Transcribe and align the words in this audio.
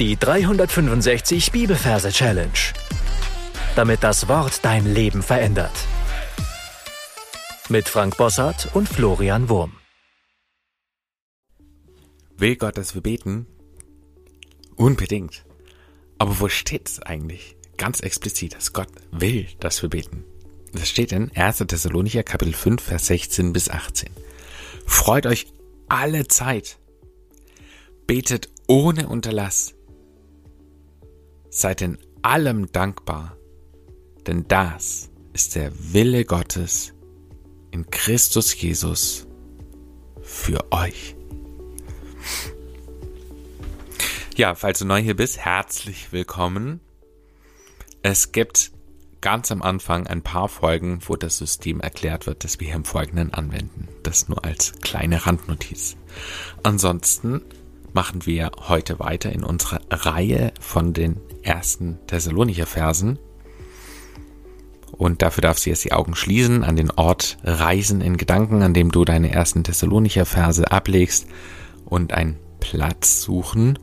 Die 0.00 0.16
365 0.16 1.52
Bibelverse 1.52 2.10
Challenge. 2.10 2.50
Damit 3.76 4.02
das 4.02 4.26
Wort 4.26 4.64
dein 4.64 4.92
Leben 4.92 5.22
verändert. 5.22 5.70
Mit 7.68 7.88
Frank 7.88 8.16
Bossart 8.16 8.74
und 8.74 8.88
Florian 8.88 9.48
Wurm. 9.48 9.76
Will 12.36 12.56
Gott, 12.56 12.76
dass 12.76 12.96
wir 12.96 13.02
beten? 13.02 13.46
Unbedingt. 14.74 15.44
Aber 16.18 16.40
wo 16.40 16.48
steht 16.48 16.88
es 16.88 17.00
eigentlich? 17.00 17.56
Ganz 17.76 18.00
explizit, 18.00 18.56
dass 18.56 18.72
Gott 18.72 18.90
will, 19.12 19.46
dass 19.60 19.80
wir 19.80 19.90
beten. 19.90 20.24
Das 20.72 20.88
steht 20.88 21.12
in 21.12 21.30
1. 21.36 21.58
Thessalonicher 21.68 22.24
Kapitel 22.24 22.52
5, 22.54 22.82
Vers 22.82 23.06
16 23.06 23.52
bis 23.52 23.70
18. 23.70 24.10
Freut 24.86 25.26
euch 25.26 25.46
alle 25.88 26.26
Zeit. 26.26 26.80
Betet 28.08 28.48
ohne 28.66 29.06
Unterlass. 29.06 29.74
Seid 31.56 31.82
in 31.82 31.98
allem 32.20 32.72
dankbar, 32.72 33.36
denn 34.26 34.48
das 34.48 35.12
ist 35.34 35.54
der 35.54 35.70
Wille 35.92 36.24
Gottes 36.24 36.94
in 37.70 37.88
Christus 37.90 38.60
Jesus 38.60 39.28
für 40.20 40.72
euch. 40.72 41.14
Ja, 44.34 44.56
falls 44.56 44.80
du 44.80 44.84
neu 44.84 45.00
hier 45.00 45.14
bist, 45.14 45.38
herzlich 45.38 46.12
willkommen. 46.12 46.80
Es 48.02 48.32
gibt 48.32 48.72
ganz 49.20 49.52
am 49.52 49.62
Anfang 49.62 50.08
ein 50.08 50.22
paar 50.22 50.48
Folgen, 50.48 50.98
wo 51.06 51.14
das 51.14 51.38
System 51.38 51.78
erklärt 51.78 52.26
wird, 52.26 52.42
das 52.42 52.58
wir 52.58 52.66
hier 52.66 52.76
im 52.76 52.84
Folgenden 52.84 53.32
anwenden. 53.32 53.86
Das 54.02 54.28
nur 54.28 54.44
als 54.44 54.72
kleine 54.82 55.24
Randnotiz. 55.24 55.96
Ansonsten 56.64 57.42
machen 57.94 58.26
wir 58.26 58.50
heute 58.68 58.98
weiter 58.98 59.32
in 59.32 59.44
unserer 59.44 59.80
Reihe 59.90 60.52
von 60.60 60.92
den 60.92 61.20
ersten 61.42 61.98
Thessalonicher 62.06 62.66
Versen. 62.66 63.18
Und 64.92 65.22
dafür 65.22 65.42
darfst 65.42 65.64
du 65.64 65.70
jetzt 65.70 65.84
die 65.84 65.92
Augen 65.92 66.14
schließen, 66.14 66.62
an 66.62 66.76
den 66.76 66.90
Ort 66.90 67.38
reisen 67.42 68.00
in 68.00 68.16
Gedanken, 68.16 68.62
an 68.62 68.74
dem 68.74 68.90
du 68.90 69.04
deine 69.04 69.30
ersten 69.30 69.64
Thessalonicher 69.64 70.26
Verse 70.26 70.70
ablegst 70.70 71.26
und 71.84 72.12
einen 72.12 72.36
Platz 72.60 73.22
suchen 73.22 73.78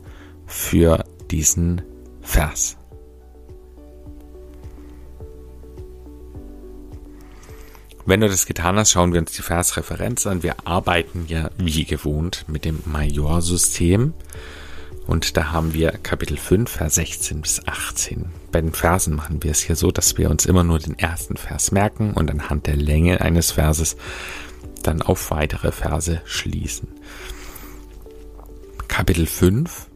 für 0.46 1.04
diesen 1.30 1.82
Vers. 2.20 2.76
Wenn 8.04 8.20
du 8.20 8.28
das 8.28 8.46
getan 8.46 8.76
hast, 8.76 8.90
schauen 8.90 9.12
wir 9.12 9.20
uns 9.20 9.32
die 9.32 9.42
Versreferenz 9.42 10.26
an. 10.26 10.42
Wir 10.42 10.66
arbeiten 10.66 11.26
ja 11.28 11.50
wie 11.56 11.84
gewohnt 11.84 12.44
mit 12.48 12.64
dem 12.64 12.80
Majorsystem. 12.84 14.12
Und 15.06 15.36
da 15.36 15.52
haben 15.52 15.72
wir 15.72 15.92
Kapitel 15.92 16.36
5, 16.36 16.68
Vers 16.68 16.96
16 16.96 17.40
bis 17.40 17.66
18. 17.66 18.26
Bei 18.50 18.60
den 18.60 18.72
Versen 18.72 19.14
machen 19.14 19.42
wir 19.42 19.52
es 19.52 19.60
hier 19.60 19.76
so, 19.76 19.92
dass 19.92 20.18
wir 20.18 20.30
uns 20.30 20.46
immer 20.46 20.64
nur 20.64 20.78
den 20.78 20.98
ersten 20.98 21.36
Vers 21.36 21.70
merken 21.70 22.12
und 22.12 22.30
anhand 22.30 22.66
der 22.66 22.76
Länge 22.76 23.20
eines 23.20 23.52
Verses 23.52 23.96
dann 24.82 25.00
auf 25.02 25.30
weitere 25.30 25.70
Verse 25.70 26.20
schließen. 26.24 26.88
Kapitel 28.88 29.26
5 29.26 29.86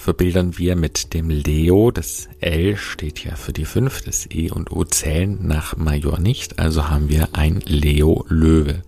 verbildern 0.00 0.56
wir 0.56 0.76
mit 0.76 1.12
dem 1.12 1.28
Leo. 1.28 1.90
Das 1.90 2.28
L 2.40 2.76
steht 2.76 3.22
ja 3.22 3.36
für 3.36 3.52
die 3.52 3.66
5, 3.66 4.02
das 4.02 4.26
E 4.30 4.50
und 4.50 4.72
O 4.72 4.84
zählen 4.84 5.46
nach 5.46 5.76
Major 5.76 6.18
nicht, 6.18 6.58
also 6.58 6.88
haben 6.88 7.08
wir 7.08 7.28
ein 7.34 7.60
Leo 7.60 8.24
Löwe. 8.28 8.82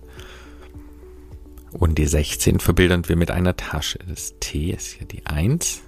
Und 1.71 1.97
die 1.97 2.07
16 2.07 2.59
verbildern 2.59 3.07
wir 3.07 3.15
mit 3.15 3.31
einer 3.31 3.55
Tasche. 3.55 3.99
Das 4.07 4.33
T 4.39 4.71
ist 4.71 4.87
hier 4.87 5.07
die 5.07 5.25
1, 5.25 5.81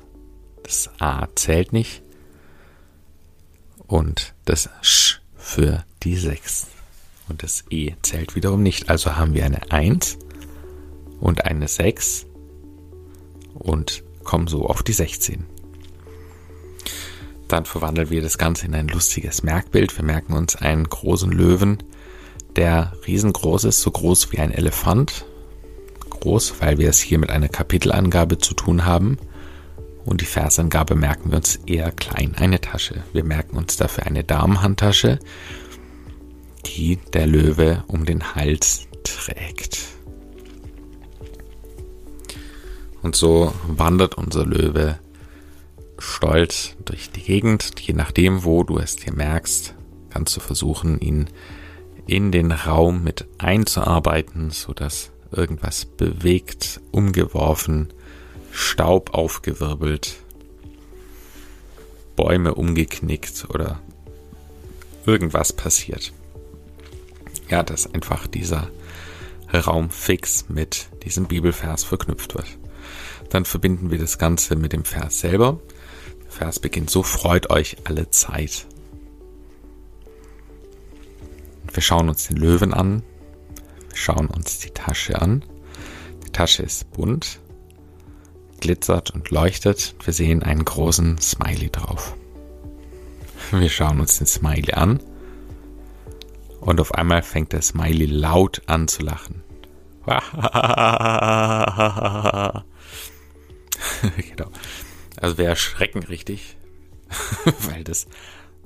das 0.64 0.90
A 1.00 1.28
zählt 1.36 1.74
nicht 1.74 2.04
und 3.88 4.34
das 4.46 4.70
Sch 4.82 5.22
für 5.36 5.84
die 6.04 6.18
6. 6.18 6.68
Und 7.28 7.42
das 7.42 7.66
E 7.72 7.94
zählt 8.04 8.36
wiederum 8.36 8.62
nicht, 8.62 8.90
also 8.90 9.16
haben 9.16 9.34
wir 9.34 9.46
eine 9.46 9.72
1 9.72 10.20
und 11.20 11.46
eine 11.46 11.68
6 11.68 12.28
und 13.56 14.05
kommen 14.26 14.48
so 14.48 14.66
auf 14.66 14.84
die 14.84 14.94
16. 14.94 15.46
Dann 17.48 17.66
verwandeln 17.66 18.10
wir 18.10 18.22
das 18.22 18.38
Ganze 18.38 18.66
in 18.66 18.76
ein 18.76 18.88
lustiges 18.88 19.44
Merkbild. 19.44 19.96
Wir 19.98 20.04
merken 20.04 20.34
uns 20.34 20.56
einen 20.56 20.90
großen 20.90 21.32
Löwen, 21.32 21.78
der 22.56 22.94
riesengroß 23.06 23.66
ist, 23.66 23.82
so 23.82 23.92
groß 23.92 24.32
wie 24.32 24.40
ein 24.40 24.52
Elefant. 24.52 25.26
Groß, 26.10 26.56
weil 26.60 26.78
wir 26.80 26.90
es 26.90 27.00
hier 27.00 27.20
mit 27.20 27.30
einer 27.30 27.50
Kapitelangabe 27.50 28.40
zu 28.40 28.54
tun 28.56 28.86
haben. 28.86 29.18
Und 30.06 30.22
die 30.22 30.26
Versangabe 30.26 30.96
merken 30.96 31.32
wir 31.32 31.38
uns 31.38 31.58
eher 31.66 31.92
klein, 31.92 32.36
eine 32.36 32.62
Tasche. 32.62 33.04
Wir 33.14 33.24
merken 33.24 33.58
uns 33.58 33.78
dafür 33.78 34.06
eine 34.06 34.24
Damenhandtasche, 34.24 35.20
die 36.66 36.98
der 37.14 37.28
Löwe 37.28 37.84
um 37.88 38.06
den 38.06 38.36
Hals 38.36 38.88
trägt. 39.04 39.95
Und 43.06 43.16
so 43.16 43.54
wandert 43.68 44.16
unser 44.16 44.48
Löwe 44.48 44.98
stolz 46.00 46.76
durch 46.86 47.12
die 47.12 47.22
Gegend. 47.22 47.80
Je 47.80 47.94
nachdem, 47.94 48.44
wo 48.44 48.64
du 48.64 48.80
es 48.80 48.96
dir 48.96 49.14
merkst, 49.14 49.76
kannst 50.10 50.36
du 50.36 50.40
versuchen, 50.40 51.00
ihn 51.00 51.28
in 52.08 52.32
den 52.32 52.52
Raum 52.52 53.04
mit 53.04 53.28
einzuarbeiten, 53.38 54.50
sodass 54.50 55.12
irgendwas 55.32 55.86
bewegt, 55.86 56.82
umgeworfen, 56.92 57.94
Staub 58.52 59.14
aufgewirbelt, 59.14 60.16
Bäume 62.16 62.56
umgeknickt 62.56 63.46
oder 63.50 63.80
irgendwas 65.06 65.54
passiert. 65.54 66.12
Ja, 67.52 67.62
dass 67.62 67.86
einfach 67.94 68.26
dieser 68.26 68.72
Raum 69.54 69.92
fix 69.92 70.50
mit 70.50 70.88
diesem 71.04 71.28
Bibelvers 71.28 71.84
verknüpft 71.84 72.34
wird. 72.34 72.58
Dann 73.30 73.46
verbinden 73.46 73.92
wir 73.92 73.98
das 73.98 74.18
Ganze 74.18 74.56
mit 74.56 74.74
dem 74.74 74.86
Vers 74.86 75.20
selber. 75.20 75.60
Der 76.24 76.32
Vers 76.32 76.60
beginnt 76.60 76.90
so, 76.90 77.04
freut 77.04 77.50
euch 77.50 77.78
alle 77.86 78.10
Zeit. 78.10 78.68
Wir 81.74 81.82
schauen 81.82 82.08
uns 82.08 82.28
den 82.28 82.38
Löwen 82.38 82.74
an. 82.74 83.04
Wir 83.90 83.98
schauen 83.98 84.28
uns 84.28 84.60
die 84.60 84.70
Tasche 84.70 85.22
an. 85.22 85.44
Die 86.26 86.32
Tasche 86.32 86.64
ist 86.64 86.92
bunt, 86.92 87.40
glitzert 88.62 89.12
und 89.12 89.30
leuchtet. 89.30 89.96
Wir 90.04 90.14
sehen 90.14 90.44
einen 90.44 90.64
großen 90.64 91.18
Smiley 91.20 91.70
drauf. 91.70 92.16
Wir 93.52 93.70
schauen 93.70 94.00
uns 94.00 94.18
den 94.18 94.28
Smiley 94.28 94.74
an. 94.74 95.02
Und 96.62 96.80
auf 96.80 96.94
einmal 96.94 97.22
fängt 97.22 97.54
der 97.54 97.62
Smiley 97.62 98.06
laut 98.06 98.62
an 98.66 98.88
zu 98.88 99.04
lachen. 99.04 99.44
genau. 104.30 104.50
Also 105.18 105.38
wir 105.38 105.48
erschrecken 105.48 106.04
richtig, 106.04 106.58
weil 107.70 107.84
das 107.84 108.08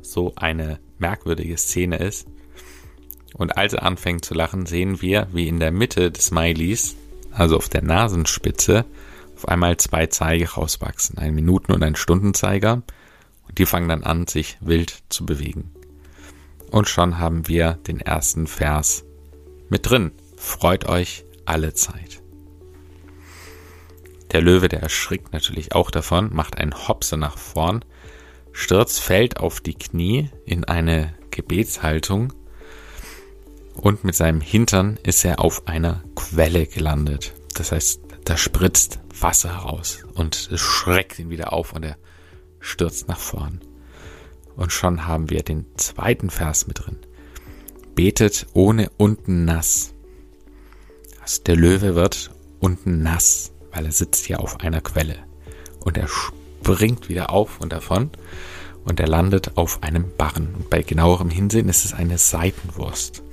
so 0.01 0.33
eine 0.35 0.79
merkwürdige 0.97 1.57
Szene 1.57 1.97
ist. 1.97 2.27
Und 3.33 3.57
als 3.57 3.73
er 3.73 3.83
anfängt 3.83 4.25
zu 4.25 4.33
lachen, 4.33 4.65
sehen 4.65 5.01
wir, 5.01 5.27
wie 5.31 5.47
in 5.47 5.59
der 5.59 5.71
Mitte 5.71 6.11
des 6.11 6.27
Smileys, 6.27 6.95
also 7.31 7.57
auf 7.57 7.69
der 7.69 7.83
Nasenspitze, 7.83 8.85
auf 9.35 9.47
einmal 9.47 9.77
zwei 9.77 10.07
Zeige 10.07 10.49
rauswachsen. 10.49 11.17
Ein 11.17 11.35
Minuten- 11.35 11.71
und 11.71 11.83
ein 11.83 11.95
Stundenzeiger. 11.95 12.81
Und 13.47 13.57
die 13.57 13.65
fangen 13.65 13.87
dann 13.87 14.03
an, 14.03 14.27
sich 14.27 14.57
wild 14.59 15.03
zu 15.09 15.25
bewegen. 15.25 15.71
Und 16.71 16.89
schon 16.89 17.19
haben 17.19 17.47
wir 17.47 17.73
den 17.87 17.99
ersten 17.99 18.47
Vers 18.47 19.05
mit 19.69 19.89
drin. 19.89 20.11
Freut 20.35 20.85
euch 20.87 21.23
alle 21.45 21.73
Zeit. 21.73 22.18
Der 24.31 24.41
Löwe, 24.41 24.69
der 24.69 24.81
erschrickt 24.81 25.33
natürlich 25.33 25.73
auch 25.73 25.89
davon, 25.89 26.33
macht 26.33 26.57
einen 26.57 26.87
Hopse 26.87 27.17
nach 27.17 27.37
vorn, 27.37 27.83
stürzt, 28.51 28.99
fällt 28.99 29.37
auf 29.37 29.59
die 29.59 29.73
Knie 29.73 30.29
in 30.45 30.65
eine 30.65 31.15
Gebetshaltung 31.31 32.33
und 33.73 34.03
mit 34.03 34.15
seinem 34.15 34.41
Hintern 34.41 34.99
ist 35.03 35.25
er 35.25 35.39
auf 35.39 35.67
einer 35.67 36.03
Quelle 36.15 36.67
gelandet. 36.67 37.33
Das 37.55 37.71
heißt, 37.71 38.01
da 38.25 38.37
spritzt 38.37 38.99
Wasser 39.19 39.53
heraus 39.53 40.03
und 40.13 40.49
es 40.51 40.59
schreckt 40.59 41.17
ihn 41.17 41.29
wieder 41.29 41.51
auf 41.53 41.73
und 41.73 41.83
er 41.83 41.97
stürzt 42.59 43.07
nach 43.07 43.19
vorn. 43.19 43.61
Und 44.55 44.71
schon 44.71 45.07
haben 45.07 45.29
wir 45.29 45.41
den 45.41 45.65
zweiten 45.77 46.29
Vers 46.29 46.67
mit 46.67 46.85
drin. 46.85 46.97
Betet 47.95 48.47
ohne 48.53 48.91
unten 48.97 49.45
nass. 49.45 49.93
Also 51.21 51.43
der 51.43 51.55
Löwe 51.55 51.95
wird 51.95 52.31
unten 52.59 53.01
nass 53.01 53.53
weil 53.71 53.85
er 53.85 53.91
sitzt 53.91 54.25
hier 54.25 54.39
auf 54.39 54.59
einer 54.59 54.81
Quelle. 54.81 55.17
Und 55.79 55.97
er 55.97 56.07
springt 56.07 57.09
wieder 57.09 57.31
auf 57.31 57.59
und 57.59 57.71
davon 57.71 58.09
und 58.85 58.99
er 58.99 59.07
landet 59.07 59.57
auf 59.57 59.83
einem 59.83 60.05
Barren. 60.17 60.53
Und 60.55 60.69
bei 60.69 60.81
genauerem 60.81 61.29
Hinsehen 61.29 61.69
ist 61.69 61.85
es 61.85 61.93
eine 61.93 62.17
Seitenwurst. 62.17 63.23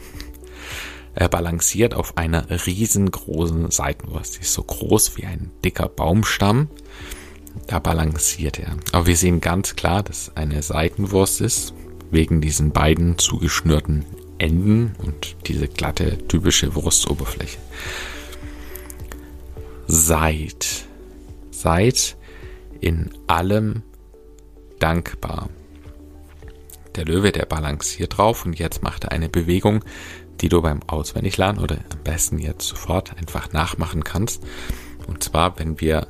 Er 1.14 1.28
balanciert 1.30 1.94
auf 1.94 2.18
einer 2.18 2.46
riesengroßen 2.50 3.70
Seitenwurst. 3.70 4.36
Die 4.36 4.42
ist 4.42 4.52
so 4.52 4.62
groß 4.62 5.16
wie 5.16 5.24
ein 5.24 5.50
dicker 5.64 5.88
Baumstamm. 5.88 6.68
da 7.68 7.78
balanciert 7.78 8.58
er. 8.58 8.76
Aber 8.92 9.06
wir 9.06 9.16
sehen 9.16 9.40
ganz 9.40 9.76
klar, 9.76 10.02
dass 10.02 10.28
es 10.28 10.36
eine 10.36 10.62
Seitenwurst 10.62 11.40
ist, 11.40 11.72
wegen 12.10 12.42
diesen 12.42 12.70
beiden 12.70 13.16
zugeschnürten 13.16 14.04
Enden 14.38 14.94
und 14.98 15.36
diese 15.46 15.68
glatte, 15.68 16.18
typische 16.28 16.74
Wurstoberfläche. 16.74 17.56
Seid, 19.86 20.86
seid 21.50 22.16
in 22.80 23.10
allem 23.26 23.82
dankbar. 24.78 25.48
Der 26.96 27.04
Löwe, 27.04 27.32
der 27.32 27.46
balanciert 27.46 28.16
drauf 28.16 28.46
und 28.46 28.58
jetzt 28.58 28.82
macht 28.82 29.04
er 29.04 29.12
eine 29.12 29.28
Bewegung, 29.28 29.84
die 30.40 30.48
du 30.48 30.60
beim 30.62 30.82
Auswendiglernen 30.86 31.62
oder 31.62 31.76
am 31.92 32.02
besten 32.04 32.38
jetzt 32.38 32.66
sofort 32.66 33.16
einfach 33.16 33.52
nachmachen 33.52 34.04
kannst. 34.04 34.42
Und 35.06 35.22
zwar, 35.22 35.58
wenn 35.58 35.80
wir 35.80 36.08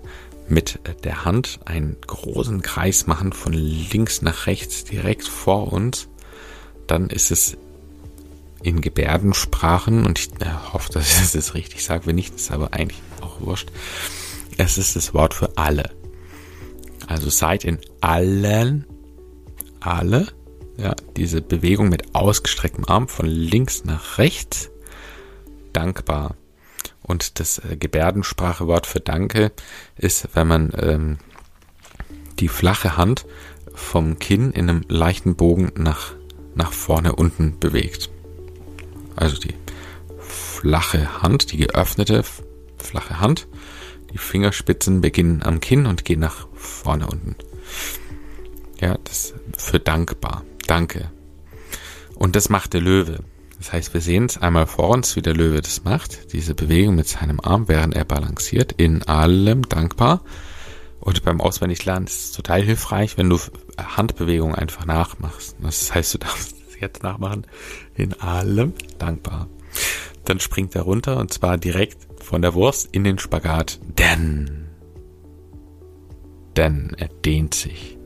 mit 0.49 0.79
der 1.05 1.25
Hand 1.25 1.61
einen 1.64 1.96
großen 2.06 2.62
Kreis 2.62 3.06
machen 3.06 3.32
von 3.32 3.52
links 3.52 4.22
nach 4.22 4.46
rechts 4.46 4.84
direkt 4.84 5.26
vor 5.26 5.72
uns, 5.72 6.08
dann 6.87 7.11
ist 7.11 7.31
es 7.31 7.56
in 8.62 8.81
Gebärdensprachen 8.81 10.06
und 10.06 10.19
ich 10.19 10.29
äh, 10.40 10.50
hoffe, 10.72 10.93
dass 10.93 11.20
ich 11.20 11.34
es 11.34 11.55
richtig 11.55 11.84
sage, 11.84 12.06
wenn 12.06 12.17
nicht, 12.17 12.34
ist 12.34 12.50
aber 12.50 12.75
eigentlich 12.75 13.00
auch 13.37 13.47
wurscht. 13.47 13.71
Es 14.59 14.79
ist 14.79 14.97
das 14.97 15.15
Wort 15.15 15.35
für 15.35 15.56
alle. 15.56 15.91
Also 17.06 17.31
seid 17.31 17.65
in 17.65 17.79
allen, 18.00 18.87
alle, 19.81 20.29
ja, 20.77 20.94
diese 21.17 21.41
Bewegung 21.41 21.88
mit 21.88 22.15
ausgestrecktem 22.15 22.85
Arm 22.85 23.09
von 23.09 23.27
links 23.27 23.85
nach 23.85 24.19
rechts 24.19 24.71
dankbar. 25.73 26.37
Und 27.03 27.38
das 27.38 27.59
äh, 27.59 27.77
Gebärdensprachewort 27.77 28.87
für 28.87 29.00
Danke 29.00 29.53
ist, 29.97 30.29
wenn 30.35 30.49
man 30.49 30.73
ähm, 30.77 31.19
die 32.41 32.49
flache 32.49 32.97
Hand 32.97 33.27
vom 33.73 34.19
Kinn 34.19 34.50
in 34.50 34.69
einem 34.69 34.82
leichten 34.89 35.37
Bogen 35.37 35.71
nach, 35.77 36.15
nach 36.55 36.73
vorne 36.73 37.15
unten 37.15 37.59
bewegt. 37.61 38.11
Also 39.15 39.39
die 39.39 39.55
flache 40.19 41.23
Hand, 41.23 41.53
die 41.53 41.59
geöffnete 41.59 42.25
flache 42.82 43.20
Hand. 43.20 43.49
Die 44.12 44.19
Fingerspitzen 44.19 45.00
beginnen 45.00 45.43
am 45.43 45.61
Kinn 45.61 45.87
und 45.87 46.05
gehen 46.05 46.20
nach 46.20 46.46
vorne 46.55 47.06
unten. 47.06 47.37
Ja, 48.81 48.99
das 49.05 49.34
für 49.56 49.81
dankbar. 49.81 50.44
Danke. 50.67 51.11
Und 52.14 52.37
das 52.37 52.49
macht 52.49 52.73
der 52.73 52.81
Löwe. 52.81 53.20
Das 53.58 53.73
heißt, 53.73 53.94
wir 53.94 54.00
sehen 54.00 54.26
es 54.26 54.38
einmal 54.38 54.67
vor 54.67 54.90
uns, 54.90 55.17
wie 55.17 55.23
der 55.23 55.34
Löwe 55.34 55.61
das 55.61 55.84
macht. 55.84 56.32
Diese 56.32 56.55
Bewegung 56.55 56.94
mit 56.94 57.08
seinem 57.08 57.40
Arm, 57.40 57.69
während 57.69 57.94
er 57.94 58.05
balanciert, 58.05 58.73
in 58.73 59.02
allem 59.02 59.62
dankbar. 59.69 60.22
Und 61.00 61.25
beim 61.25 61.40
Auswendiglernen 61.40 62.06
ist 62.06 62.20
es 62.20 62.32
total 62.32 62.62
hilfreich, 62.62 63.17
wenn 63.17 63.31
du 63.31 63.38
Handbewegungen 63.79 64.55
einfach 64.55 64.87
nachmachst. 64.87 65.56
Das 65.61 65.94
heißt, 65.94 66.14
du 66.14 66.19
darfst 66.19 66.55
es 66.69 66.81
jetzt 66.81 67.02
nachmachen. 67.02 67.46
In 67.94 68.12
allem 68.20 68.75
dankbar. 68.99 69.49
Dann 70.25 70.40
springt 70.40 70.75
er 70.75 70.82
runter 70.82 71.19
und 71.19 71.32
zwar 71.32 71.56
direkt 71.56 71.99
von 72.26 72.43
der 72.43 72.55
Wurst 72.55 72.88
in 72.90 73.05
den 73.05 73.19
Spagat. 73.19 73.78
Denn, 73.99 74.67
denn 76.56 76.94
er 76.99 77.08
dehnt 77.08 77.55
sich. 77.55 77.96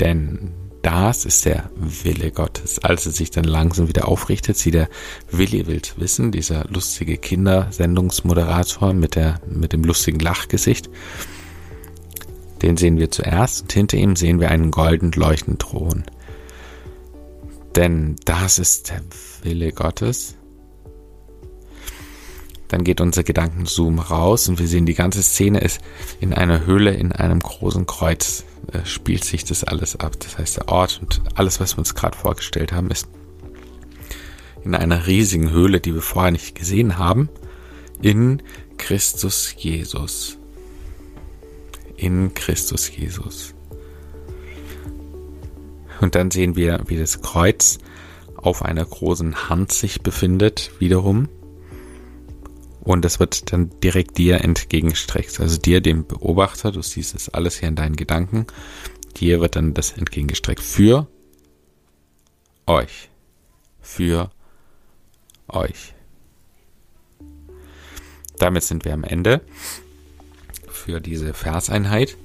Denn 0.00 0.52
das 0.82 1.24
ist 1.24 1.44
der 1.44 1.70
Wille 1.76 2.32
Gottes. 2.32 2.78
Als 2.80 3.06
er 3.06 3.12
sich 3.12 3.30
dann 3.30 3.44
langsam 3.44 3.86
wieder 3.86 4.08
aufrichtet, 4.08 4.56
sieht 4.56 4.74
er 4.74 4.88
Willi 5.30 5.66
Wild 5.66 5.94
Wissen, 5.98 6.32
dieser 6.32 6.64
lustige 6.68 7.16
Kindersendungsmoderator 7.16 8.92
mit, 8.92 9.14
der, 9.14 9.40
mit 9.46 9.72
dem 9.72 9.84
lustigen 9.84 10.18
Lachgesicht. 10.18 10.90
Den 12.62 12.76
sehen 12.76 12.98
wir 12.98 13.10
zuerst 13.10 13.62
und 13.62 13.72
hinter 13.72 13.98
ihm 13.98 14.16
sehen 14.16 14.40
wir 14.40 14.50
einen 14.50 14.70
golden 14.70 15.12
leuchtenden 15.12 15.58
Thron. 15.58 16.04
Denn 17.76 18.16
das 18.24 18.58
ist 18.58 18.90
der 18.90 19.02
Wille 19.42 19.72
Gottes. 19.72 20.36
Dann 22.70 22.84
geht 22.84 23.00
unser 23.00 23.24
Gedankenzoom 23.24 23.98
raus 23.98 24.48
und 24.48 24.60
wir 24.60 24.68
sehen, 24.68 24.86
die 24.86 24.94
ganze 24.94 25.22
Szene 25.22 25.58
ist 25.60 25.80
in 26.20 26.32
einer 26.32 26.66
Höhle 26.66 26.94
in 26.94 27.10
einem 27.10 27.40
großen 27.40 27.84
Kreuz 27.84 28.44
äh, 28.72 28.86
spielt 28.86 29.24
sich 29.24 29.44
das 29.44 29.64
alles 29.64 29.96
ab. 29.96 30.12
Das 30.20 30.38
heißt, 30.38 30.58
der 30.58 30.68
Ort 30.68 31.00
und 31.02 31.20
alles, 31.34 31.58
was 31.58 31.74
wir 31.74 31.80
uns 31.80 31.96
gerade 31.96 32.16
vorgestellt 32.16 32.72
haben, 32.72 32.90
ist 32.92 33.08
in 34.64 34.76
einer 34.76 35.08
riesigen 35.08 35.50
Höhle, 35.50 35.80
die 35.80 35.94
wir 35.94 36.02
vorher 36.02 36.30
nicht 36.30 36.54
gesehen 36.54 36.96
haben, 36.96 37.28
in 38.02 38.40
Christus 38.78 39.52
Jesus. 39.56 40.38
In 41.96 42.34
Christus 42.34 42.94
Jesus. 42.96 43.54
Und 46.00 46.14
dann 46.14 46.30
sehen 46.30 46.54
wir, 46.54 46.84
wie 46.86 46.96
das 46.96 47.20
Kreuz 47.20 47.78
auf 48.36 48.62
einer 48.64 48.84
großen 48.84 49.48
Hand 49.48 49.72
sich 49.72 50.02
befindet, 50.02 50.70
wiederum. 50.78 51.28
Und 52.80 53.04
das 53.04 53.20
wird 53.20 53.52
dann 53.52 53.70
direkt 53.80 54.18
dir 54.18 54.40
entgegengestreckt. 54.40 55.38
Also 55.40 55.58
dir, 55.58 55.80
dem 55.80 56.06
Beobachter, 56.06 56.72
du 56.72 56.82
siehst 56.82 57.14
es 57.14 57.28
alles 57.28 57.58
hier 57.58 57.68
in 57.68 57.76
deinen 57.76 57.96
Gedanken, 57.96 58.46
dir 59.16 59.40
wird 59.40 59.56
dann 59.56 59.74
das 59.74 59.92
entgegengestreckt. 59.92 60.62
Für 60.62 61.06
euch. 62.66 63.10
Für 63.80 64.30
euch. 65.48 65.94
Damit 68.38 68.62
sind 68.62 68.84
wir 68.84 68.94
am 68.94 69.04
Ende 69.04 69.42
für 70.66 71.00
diese 71.00 71.34
Verseinheit. 71.34 72.16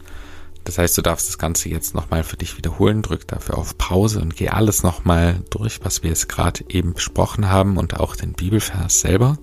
Das 0.64 0.80
heißt, 0.80 0.98
du 0.98 1.02
darfst 1.02 1.28
das 1.28 1.38
Ganze 1.38 1.70
jetzt 1.70 1.94
nochmal 1.94 2.24
für 2.24 2.38
dich 2.38 2.58
wiederholen, 2.58 3.04
drück 3.04 3.28
dafür 3.28 3.58
auf 3.58 3.78
Pause 3.78 4.22
und 4.22 4.36
geh 4.36 4.50
alles 4.50 4.82
nochmal 4.82 5.44
durch, 5.52 5.84
was 5.84 6.02
wir 6.02 6.10
jetzt 6.10 6.28
gerade 6.28 6.64
eben 6.70 6.94
besprochen 6.94 7.50
haben 7.50 7.78
und 7.78 8.00
auch 8.00 8.16
den 8.16 8.34
Bibelvers 8.34 9.02
selber. 9.02 9.38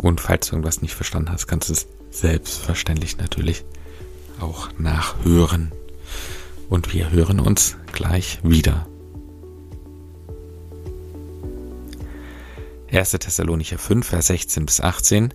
Und 0.00 0.20
falls 0.20 0.48
du 0.48 0.54
irgendwas 0.54 0.80
nicht 0.80 0.94
verstanden 0.94 1.30
hast, 1.30 1.46
kannst 1.46 1.68
du 1.68 1.74
es 1.74 1.86
selbstverständlich 2.10 3.18
natürlich 3.18 3.64
auch 4.40 4.70
nachhören. 4.78 5.72
Und 6.70 6.94
wir 6.94 7.10
hören 7.10 7.38
uns 7.38 7.76
gleich 7.92 8.40
wieder. 8.42 8.86
1. 12.90 13.10
Thessalonicher 13.10 13.78
5, 13.78 14.06
Vers 14.06 14.28
16 14.28 14.66
bis 14.66 14.80
18. 14.80 15.34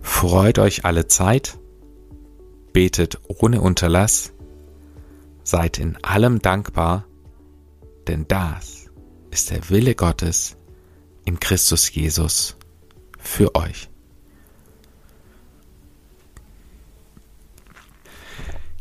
Freut 0.00 0.58
euch 0.58 0.84
alle 0.84 1.08
Zeit, 1.08 1.58
betet 2.72 3.18
ohne 3.26 3.60
Unterlass, 3.60 4.32
seid 5.42 5.78
in 5.78 5.96
allem 6.04 6.40
dankbar, 6.40 7.04
denn 8.06 8.26
das 8.28 8.90
ist 9.30 9.50
der 9.50 9.68
Wille 9.70 9.94
Gottes 9.94 10.56
in 11.24 11.40
Christus 11.40 11.92
Jesus 11.92 12.56
für 13.22 13.54
euch. 13.54 13.88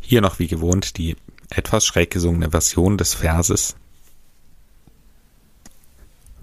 Hier 0.02 0.22
noch 0.22 0.40
wie 0.40 0.48
gewohnt 0.48 0.98
die 0.98 1.16
etwas 1.50 1.86
schräg 1.86 2.12
gesungene 2.12 2.52
Version 2.52 2.98
des 2.98 3.14
Verses. 3.14 3.76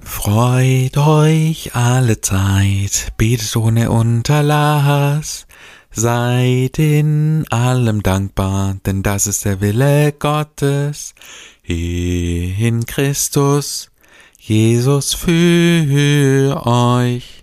Freut 0.00 0.96
euch 0.96 1.74
alle 1.74 2.20
Zeit, 2.20 3.12
betet 3.18 3.54
ohne 3.56 3.90
Unterlass, 3.90 5.46
seid 5.90 6.78
in 6.78 7.46
allem 7.50 8.02
dankbar, 8.02 8.76
denn 8.86 9.02
das 9.02 9.26
ist 9.26 9.44
der 9.44 9.60
Wille 9.60 10.12
Gottes 10.12 11.14
in 11.62 12.86
Christus, 12.86 13.90
Jesus 14.38 15.12
für 15.12 16.66
euch. 16.66 17.37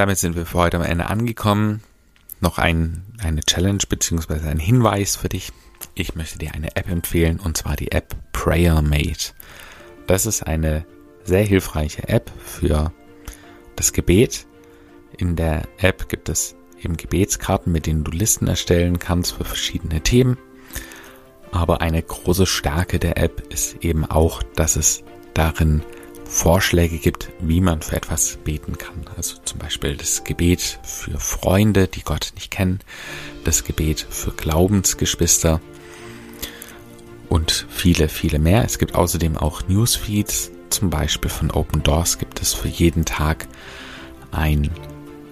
Damit 0.00 0.16
sind 0.16 0.34
wir 0.34 0.46
für 0.46 0.56
heute 0.56 0.78
am 0.78 0.82
Ende 0.82 1.10
angekommen. 1.10 1.82
Noch 2.40 2.56
ein, 2.56 3.02
eine 3.22 3.42
Challenge 3.42 3.82
bzw. 3.86 4.48
ein 4.48 4.58
Hinweis 4.58 5.16
für 5.16 5.28
dich. 5.28 5.52
Ich 5.94 6.14
möchte 6.14 6.38
dir 6.38 6.54
eine 6.54 6.74
App 6.74 6.90
empfehlen 6.90 7.38
und 7.38 7.58
zwar 7.58 7.76
die 7.76 7.92
App 7.92 8.16
PrayerMate. 8.32 9.34
Das 10.06 10.24
ist 10.24 10.42
eine 10.42 10.86
sehr 11.24 11.44
hilfreiche 11.44 12.08
App 12.08 12.32
für 12.42 12.94
das 13.76 13.92
Gebet. 13.92 14.46
In 15.18 15.36
der 15.36 15.68
App 15.76 16.08
gibt 16.08 16.30
es 16.30 16.56
eben 16.82 16.96
Gebetskarten, 16.96 17.70
mit 17.70 17.84
denen 17.84 18.02
du 18.02 18.10
Listen 18.10 18.46
erstellen 18.46 19.00
kannst 19.00 19.32
für 19.32 19.44
verschiedene 19.44 20.00
Themen. 20.00 20.38
Aber 21.52 21.82
eine 21.82 22.02
große 22.02 22.46
Stärke 22.46 23.00
der 23.00 23.18
App 23.18 23.52
ist 23.52 23.84
eben 23.84 24.06
auch, 24.06 24.42
dass 24.56 24.76
es 24.76 25.04
darin 25.34 25.82
Vorschläge 26.30 26.98
gibt, 26.98 27.28
wie 27.40 27.60
man 27.60 27.82
für 27.82 27.96
etwas 27.96 28.36
beten 28.36 28.78
kann. 28.78 29.04
Also 29.16 29.38
zum 29.44 29.58
Beispiel 29.58 29.96
das 29.96 30.22
Gebet 30.22 30.78
für 30.84 31.18
Freunde, 31.18 31.88
die 31.88 32.02
Gott 32.02 32.30
nicht 32.36 32.52
kennen, 32.52 32.78
das 33.44 33.64
Gebet 33.64 34.06
für 34.08 34.30
Glaubensgeschwister 34.30 35.60
und 37.28 37.66
viele, 37.68 38.08
viele 38.08 38.38
mehr. 38.38 38.64
Es 38.64 38.78
gibt 38.78 38.94
außerdem 38.94 39.36
auch 39.36 39.66
Newsfeeds, 39.66 40.52
zum 40.70 40.88
Beispiel 40.88 41.30
von 41.30 41.50
Open 41.50 41.82
Doors 41.82 42.18
gibt 42.18 42.40
es 42.40 42.54
für 42.54 42.68
jeden 42.68 43.04
Tag 43.04 43.48
ein, 44.30 44.70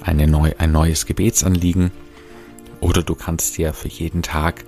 eine 0.01 0.27
neu, 0.27 0.53
ein 0.59 0.73
neues 0.73 1.07
Gebetsanliegen 1.07 1.93
oder 2.81 3.05
du 3.05 3.15
kannst 3.15 3.57
dir 3.57 3.73
für 3.73 3.89
jeden 3.89 4.23
Tag 4.23 4.65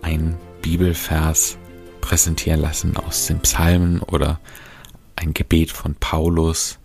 ein 0.00 0.36
Bibelvers 0.62 1.58
präsentieren 2.00 2.60
lassen 2.60 2.96
aus 2.96 3.26
den 3.26 3.40
Psalmen 3.40 4.00
oder 4.00 4.38
ein 5.22 5.34
Gebet 5.34 5.70
von 5.70 5.94
Paulus 5.94 6.78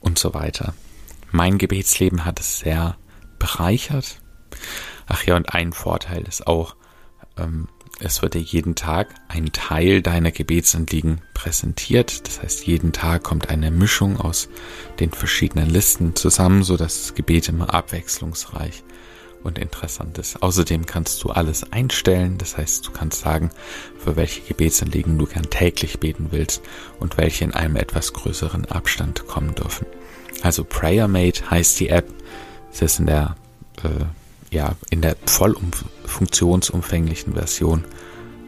und 0.00 0.18
so 0.18 0.34
weiter. 0.34 0.74
Mein 1.30 1.58
Gebetsleben 1.58 2.24
hat 2.24 2.40
es 2.40 2.60
sehr 2.60 2.96
bereichert. 3.38 4.20
Ach 5.06 5.24
ja, 5.24 5.36
und 5.36 5.52
ein 5.54 5.72
Vorteil 5.72 6.22
ist 6.22 6.46
auch, 6.46 6.76
ähm, 7.38 7.68
es 8.00 8.20
wird 8.20 8.34
dir 8.34 8.40
jeden 8.40 8.74
Tag 8.74 9.14
ein 9.28 9.52
Teil 9.52 10.02
deiner 10.02 10.32
Gebetsanliegen 10.32 11.20
präsentiert. 11.34 12.26
Das 12.26 12.42
heißt, 12.42 12.66
jeden 12.66 12.92
Tag 12.92 13.22
kommt 13.22 13.48
eine 13.48 13.70
Mischung 13.70 14.20
aus 14.20 14.48
den 14.98 15.10
verschiedenen 15.10 15.70
Listen 15.70 16.16
zusammen, 16.16 16.62
so 16.64 16.76
dass 16.76 17.02
das 17.02 17.14
Gebet 17.14 17.48
immer 17.48 17.72
abwechslungsreich 17.72 18.82
und 19.42 19.58
interessant 19.58 20.18
ist. 20.18 20.42
Außerdem 20.42 20.86
kannst 20.86 21.22
du 21.24 21.30
alles 21.30 21.70
einstellen. 21.72 22.38
Das 22.38 22.56
heißt, 22.56 22.86
du 22.86 22.90
kannst 22.90 23.20
sagen, 23.20 23.50
für 23.98 24.16
welche 24.16 24.42
Gebetsanliegen 24.42 25.18
du 25.18 25.26
gern 25.26 25.50
täglich 25.50 26.00
beten 26.00 26.28
willst 26.30 26.62
und 26.98 27.16
welche 27.16 27.44
in 27.44 27.54
einem 27.54 27.76
etwas 27.76 28.12
größeren 28.12 28.66
Abstand 28.66 29.26
kommen 29.26 29.54
dürfen. 29.54 29.86
Also 30.42 30.64
PrayerMate 30.64 31.50
heißt 31.50 31.78
die 31.80 31.88
App. 31.88 32.06
Es 32.72 32.82
ist 32.82 33.00
in 33.00 33.06
der 33.06 33.36
äh, 33.82 34.04
ja, 34.52 34.76
in 34.90 35.00
der 35.00 35.16
voll 35.26 35.56
funktionsumfänglichen 36.04 37.32
Version 37.32 37.84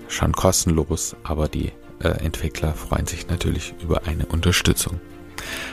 schon 0.09 0.33
kostenlos, 0.33 1.17
aber 1.25 1.49
die 1.49 1.73
äh, 2.01 2.09
Entwickler 2.09 2.75
freuen 2.75 3.07
sich 3.07 3.29
natürlich 3.29 3.75
über 3.83 4.07
eine 4.07 4.27
Unterstützung. 4.27 5.01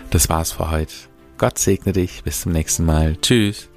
Das 0.09 0.29
war's 0.29 0.53
für 0.53 0.71
heute. 0.71 0.93
Gott 1.37 1.59
segne 1.59 1.91
dich. 1.91 2.23
Bis 2.23 2.41
zum 2.41 2.53
nächsten 2.53 2.85
Mal. 2.85 3.17
Tschüss. 3.21 3.70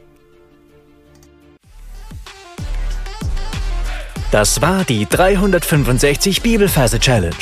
Das 4.35 4.61
war 4.61 4.83
die 4.83 5.07
365 5.09 6.43
Bibelferse 6.43 6.99
Challenge. 6.99 7.37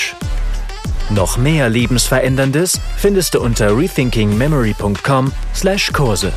Noch 1.09 1.39
mehr 1.39 1.71
Lebensveränderndes 1.71 2.79
findest 2.99 3.33
du 3.33 3.41
unter 3.41 3.75
rethinkingmemory.com/Kurse. 3.75 6.33